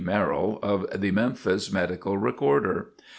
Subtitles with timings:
[0.03, 2.87] Merrill, of the "Memphis Medical Recorder."